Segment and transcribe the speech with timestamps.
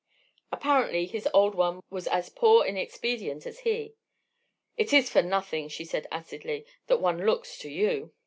[0.51, 3.93] Apparently his old one was as poor in expedient as he.
[4.75, 8.11] "It is for nothing," she said, acidly, "that one looks to you!"